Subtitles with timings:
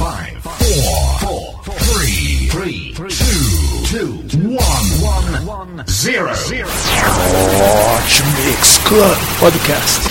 [0.00, 1.60] five, four, four,
[1.92, 6.32] three, three, two, two, one, one, zero.
[6.32, 10.08] Hot Mix Club Podcast.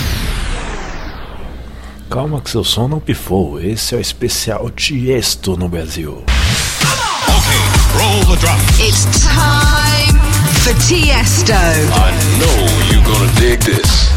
[2.08, 3.58] Calma que seu som não pifou.
[3.58, 6.24] Esse é o especial Tiesto no Brasil.
[7.98, 8.60] Roll the drum.
[8.78, 10.20] It's time
[10.62, 11.52] for Tiesto.
[11.52, 12.56] I know
[12.92, 14.08] you're gonna dig this.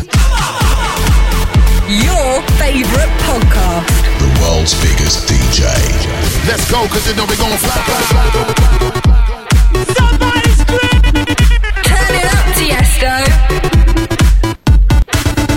[1.89, 4.12] Your favourite podcast.
[4.43, 5.63] The world's biggest DJ.
[6.47, 8.25] Let's go, cause you know we gon' fly, fly, fly.
[11.87, 13.13] Turn it up, Tiesto.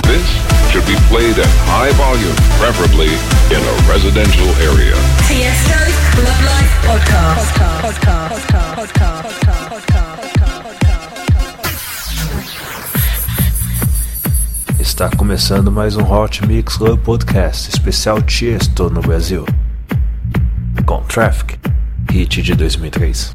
[0.07, 0.27] This
[0.71, 3.11] should be played at high volume, preferably
[3.51, 4.95] in a residential area.
[5.27, 7.43] Tiesto's Club Life Podcast.
[7.43, 7.83] Podcast.
[7.83, 8.31] Podcast.
[8.31, 8.75] Podcast.
[8.77, 9.23] Podcast.
[9.23, 9.46] Podcast.
[14.87, 19.45] Está começando mais um Hot Mix Club Podcast especial Tiesto no Brasil.
[20.87, 21.59] Com Traffic,
[22.09, 23.35] hit de 2003.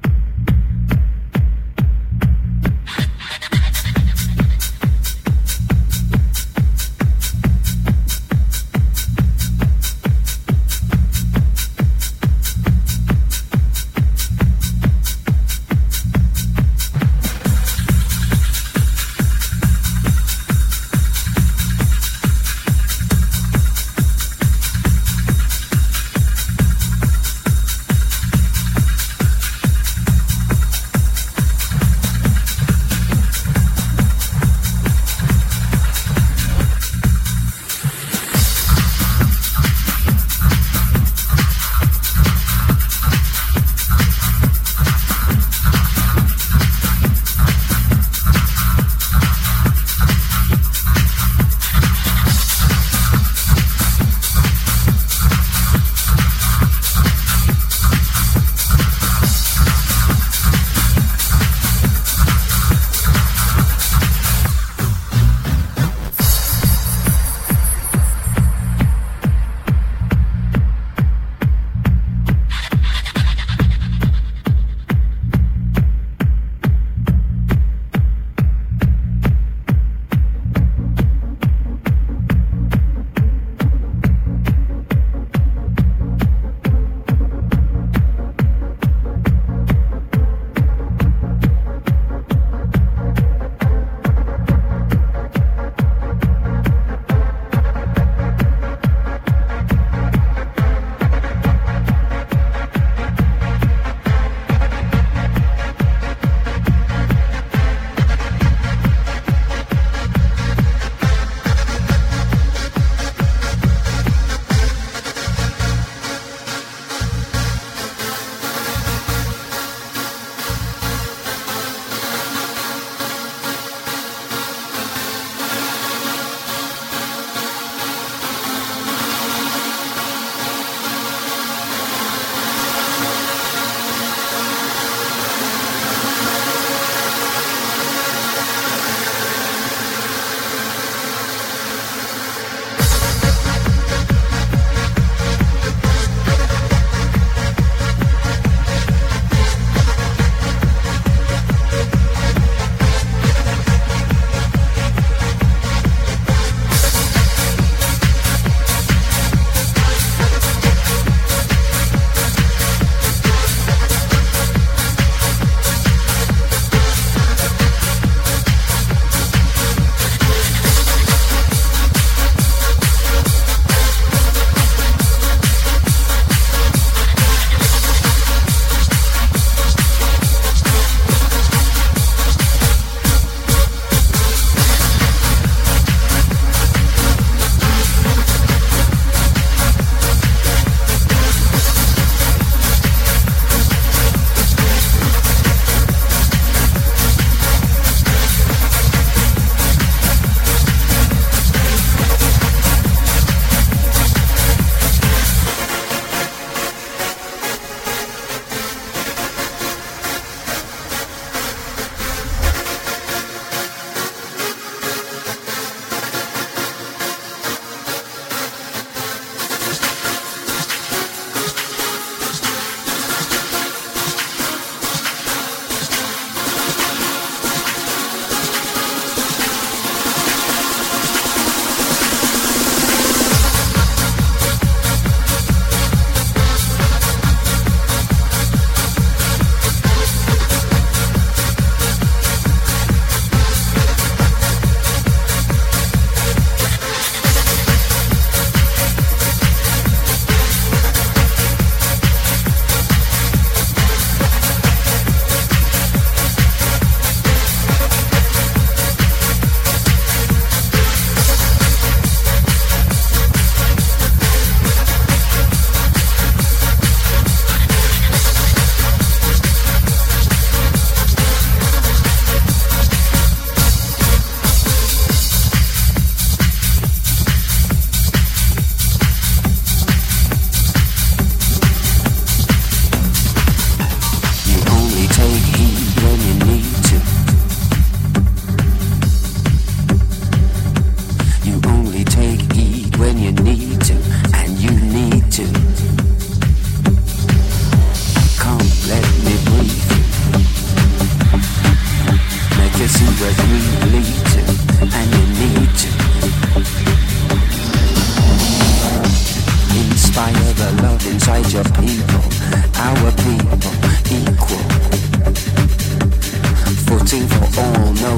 [318.11, 318.17] no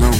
[0.00, 0.10] no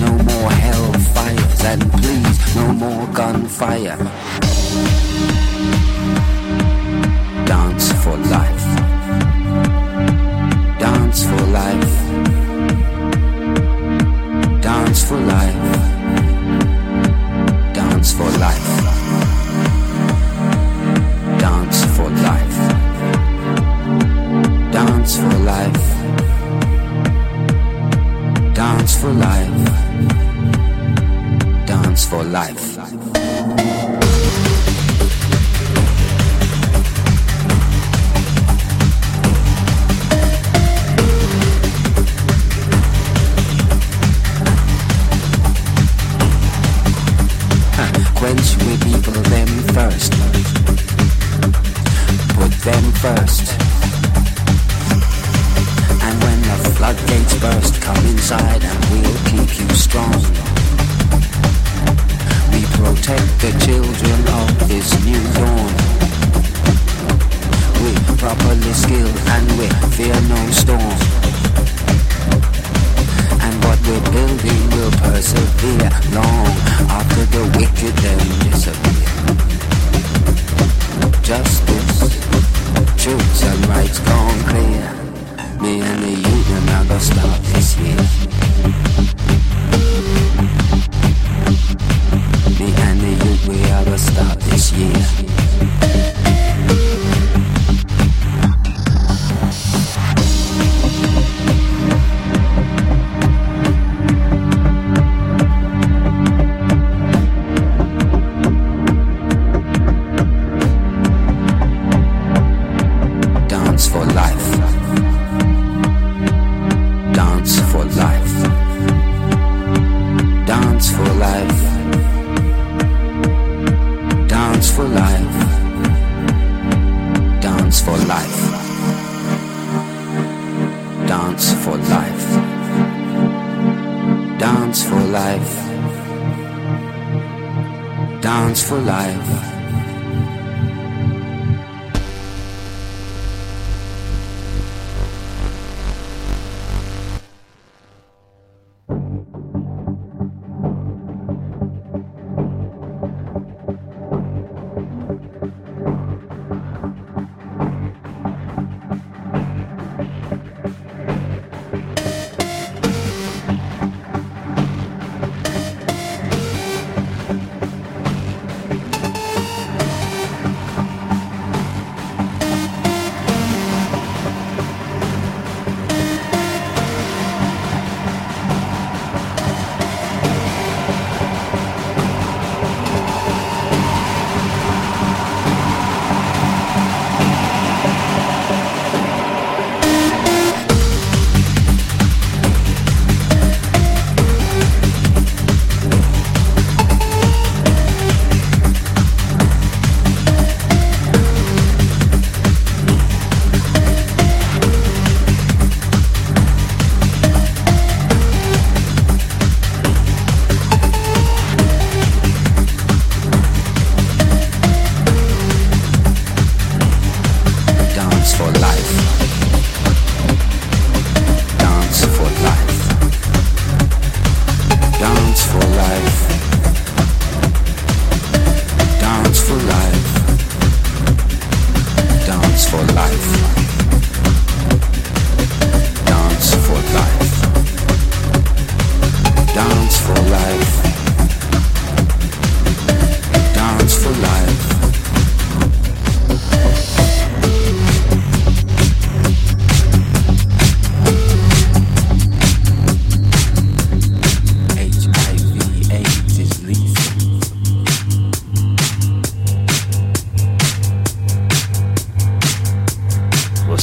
[0.00, 3.96] no more hellfires, and please, no more gunfire.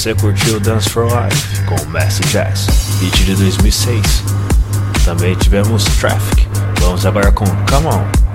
[0.02, 2.66] Você curtiu Dance for Life com Messi Jazz,
[3.00, 4.24] beat de 2006.
[5.06, 6.48] Também tivemos Traffic.
[6.80, 8.31] Vamos agora com Come On.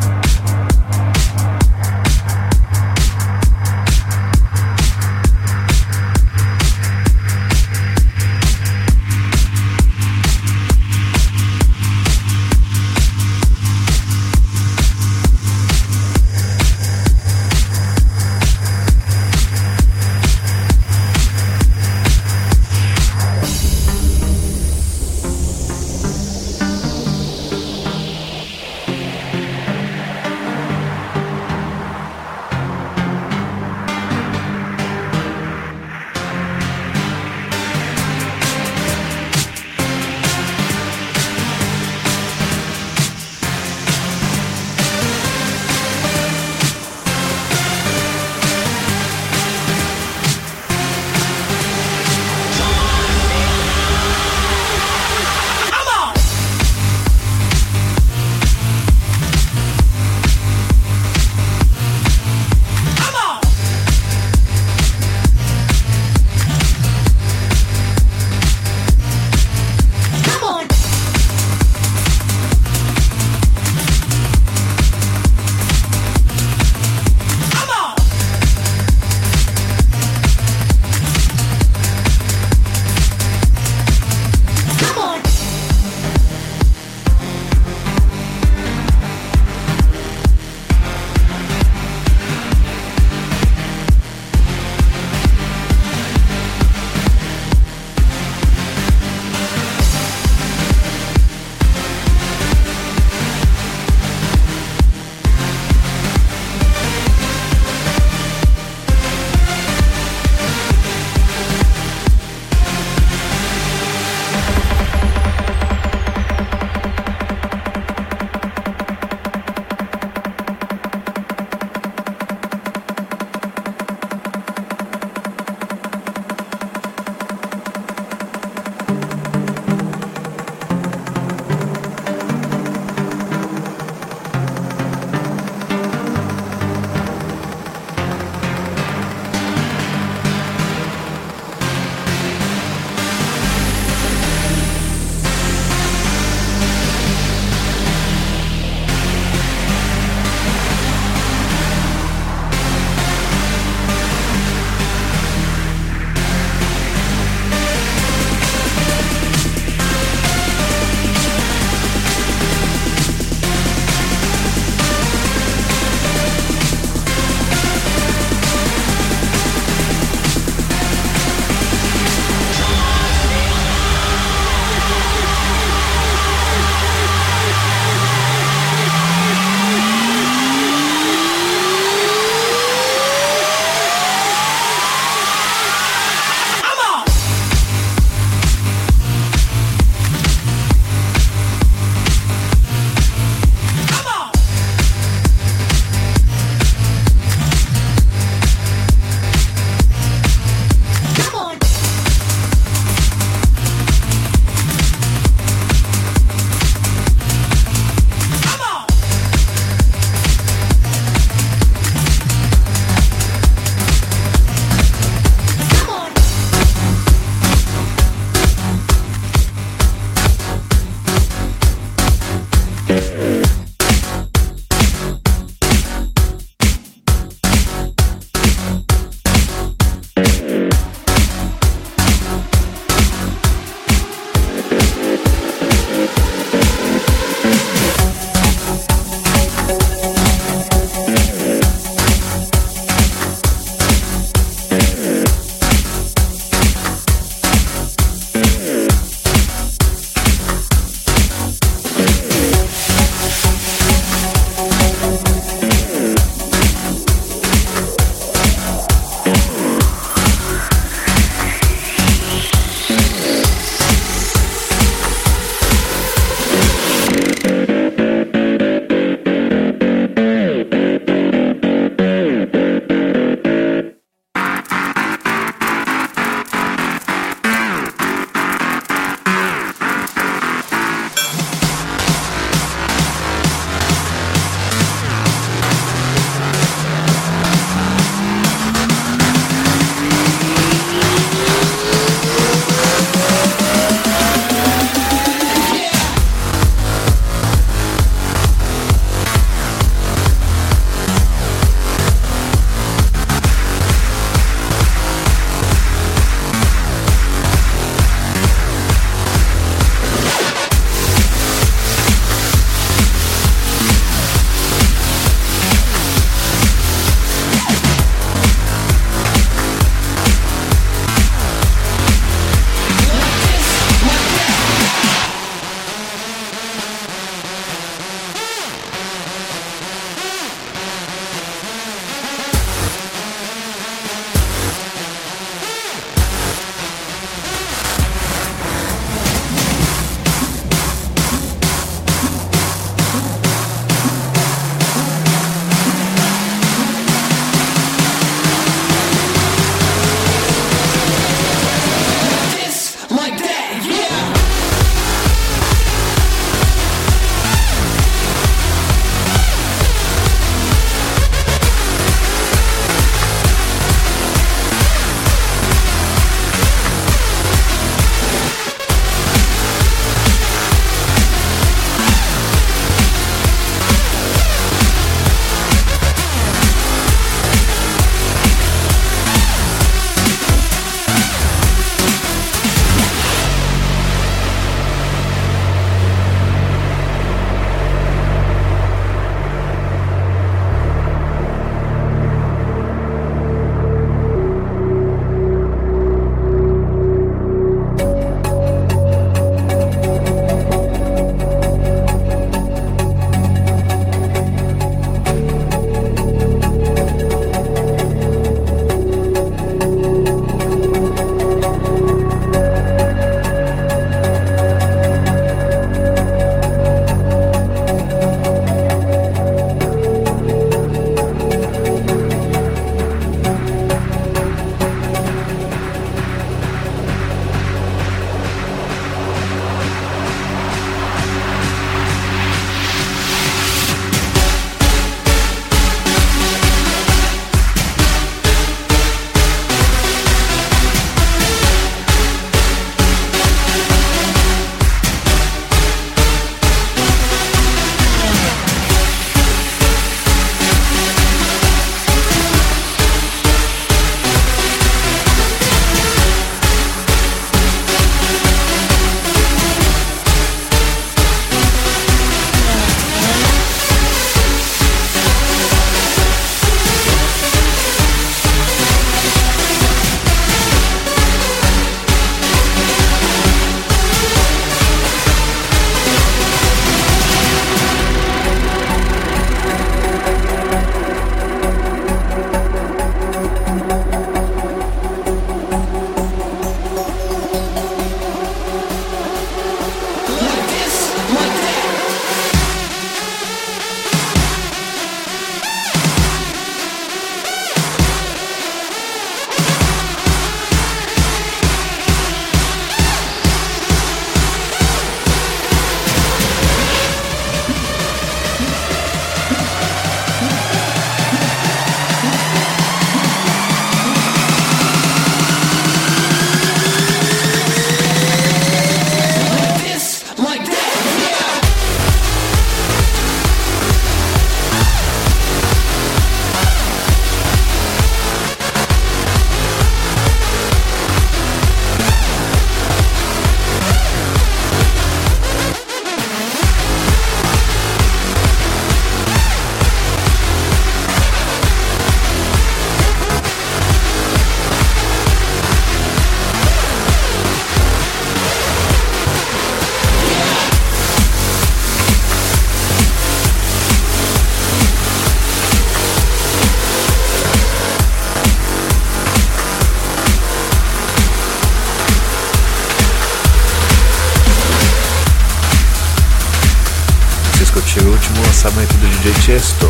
[568.57, 569.87] Lançamento do DJ Chesto,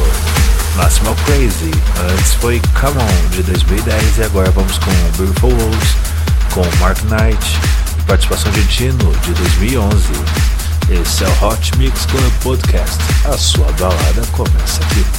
[0.74, 1.70] Maximal Crazy.
[2.11, 5.96] Antes foi Come On de 2010 e agora vamos com Beautiful Wolves
[6.52, 7.38] com Mark Knight
[8.09, 10.12] participação de Dino de 2011.
[10.90, 12.98] Esse é o Hot Mix Club Podcast.
[13.24, 15.15] A sua balada começa aqui.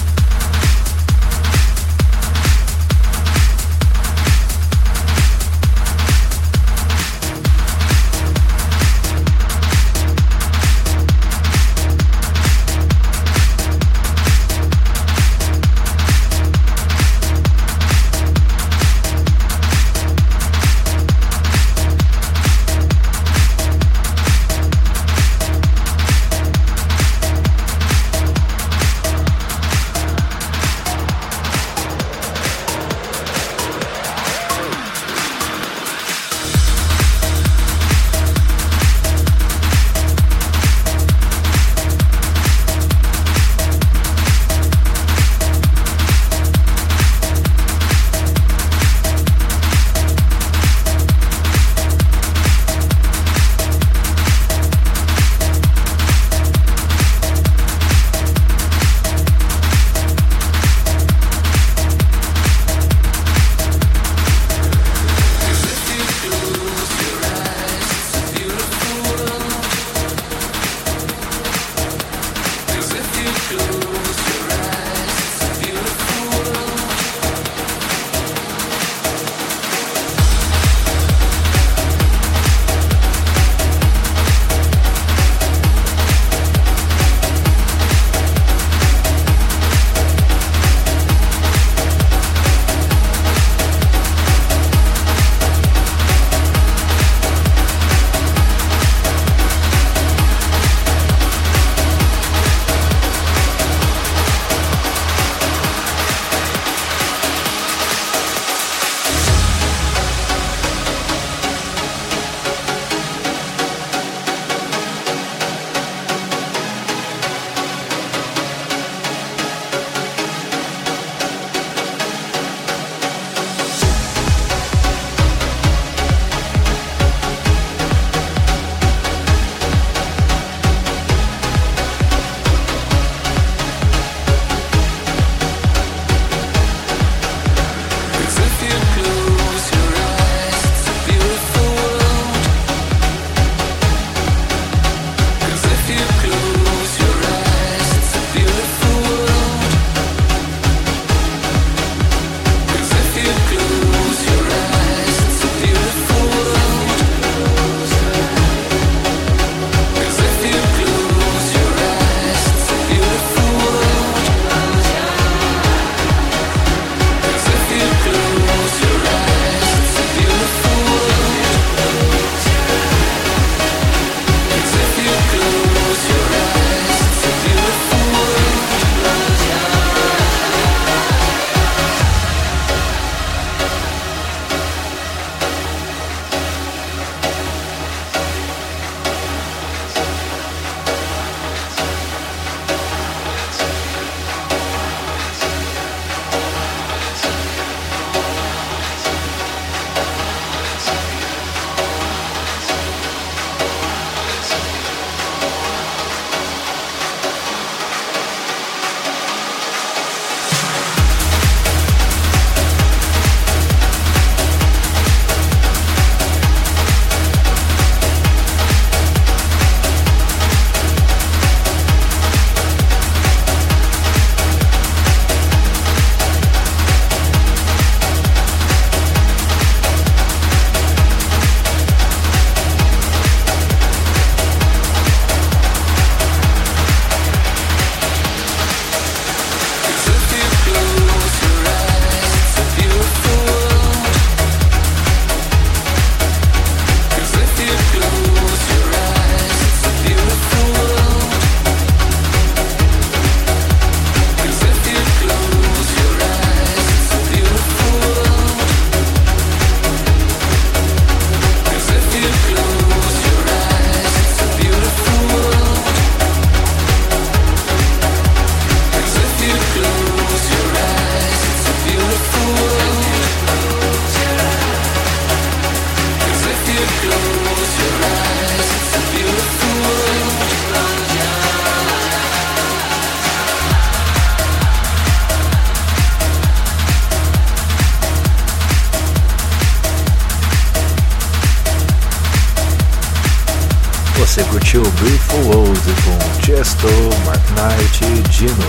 [294.27, 296.87] Você curtiu Beautiful World com Chesto,
[297.25, 298.67] Mark Knight e Dino.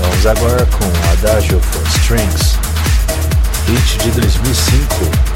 [0.00, 2.58] Vamos agora com Adagio for Strings,
[3.66, 5.35] hit de 2005.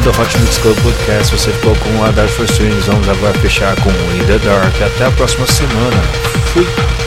[0.00, 2.86] Terminando o Hot Mix Club Podcast, você ficou com a Dark for Strings.
[2.86, 4.74] Vamos agora fechar com In The Dark.
[4.82, 6.02] Até a próxima semana.
[6.52, 6.99] Fui!